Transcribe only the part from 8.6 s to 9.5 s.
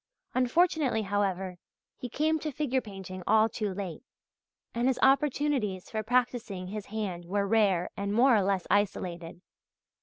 isolated.